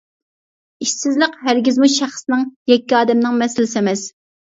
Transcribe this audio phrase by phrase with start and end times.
[0.85, 4.13] ئىشسىزلىق ھەرگىزمۇ شەخسنىڭ، يەككە ئادەمنىڭ مەسىلىسى ئەمەس.